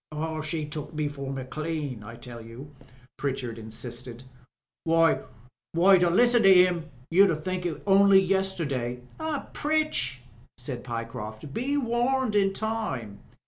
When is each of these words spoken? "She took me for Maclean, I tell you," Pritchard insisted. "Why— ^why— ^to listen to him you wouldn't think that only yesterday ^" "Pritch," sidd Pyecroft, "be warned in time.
"She 0.43 0.65
took 0.65 0.95
me 0.95 1.07
for 1.07 1.31
Maclean, 1.31 2.01
I 2.03 2.15
tell 2.15 2.41
you," 2.43 2.71
Pritchard 3.19 3.59
insisted. 3.59 4.23
"Why— 4.83 5.19
^why— 5.77 5.99
^to 5.99 6.11
listen 6.11 6.41
to 6.41 6.51
him 6.51 6.89
you 7.11 7.21
wouldn't 7.27 7.45
think 7.45 7.65
that 7.65 7.83
only 7.85 8.19
yesterday 8.19 9.01
^" 9.19 9.53
"Pritch," 9.53 10.21
sidd 10.57 10.83
Pyecroft, 10.83 11.53
"be 11.53 11.77
warned 11.77 12.35
in 12.35 12.51
time. 12.51 13.19